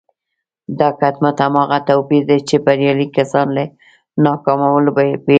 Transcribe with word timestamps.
دا 0.79 0.89
کټ 0.99 1.15
مټ 1.23 1.37
هماغه 1.45 1.77
توپير 1.87 2.23
دی 2.29 2.39
چې 2.47 2.55
بريالي 2.65 3.07
کسان 3.17 3.47
له 3.57 3.63
ناکامو 4.23 4.69
بېلوي. 4.95 5.13